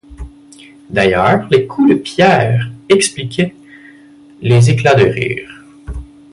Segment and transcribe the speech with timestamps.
[0.89, 3.53] D'ailleurs les coups de pierre expliquaient
[4.41, 5.63] les éclats de rire.